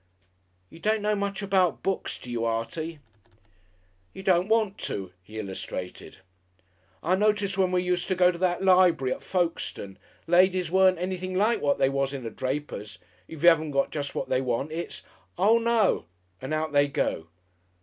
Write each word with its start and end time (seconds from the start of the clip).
"You 0.71 0.79
don't 0.79 1.03
know 1.03 1.13
much 1.15 1.43
about 1.43 1.83
books, 1.83 2.17
do 2.17 2.31
you, 2.31 2.43
Artie?" 2.43 2.97
"You 4.15 4.23
don't 4.23 4.47
want 4.47 4.79
to." 4.79 5.11
He 5.21 5.37
illustrated. 5.37 6.17
"I 7.03 7.15
noticed 7.15 7.55
when 7.55 7.71
we 7.71 7.83
used 7.83 8.07
to 8.07 8.15
go 8.15 8.31
to 8.31 8.37
that 8.39 8.63
Lib'ry 8.63 9.11
at 9.11 9.21
Folkestone, 9.21 9.99
ladies 10.25 10.71
weren't 10.71 10.97
anything 10.97 11.35
like 11.35 11.61
what 11.61 11.77
they 11.77 11.87
was 11.87 12.13
in 12.13 12.25
a 12.25 12.31
draper's 12.31 12.97
if 13.27 13.43
you 13.43 13.49
'aven't 13.49 13.69
got 13.73 13.91
just 13.91 14.15
what 14.15 14.27
they 14.27 14.41
want 14.41 14.71
it's 14.71 15.03
'Oh, 15.37 15.59
no!' 15.59 16.05
and 16.41 16.51
out 16.51 16.71
they 16.73 16.87
go. 16.87 17.27